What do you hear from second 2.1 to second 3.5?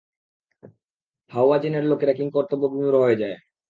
কিংকর্তব্যবিমূঢ় হয়ে যায়।